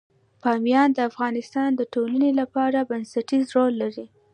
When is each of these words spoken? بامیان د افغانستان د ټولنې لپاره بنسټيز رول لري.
بامیان 0.41 0.89
د 0.93 0.99
افغانستان 1.09 1.69
د 1.75 1.81
ټولنې 1.93 2.31
لپاره 2.39 2.87
بنسټيز 2.89 3.45
رول 3.57 3.73
لري. 3.83 4.05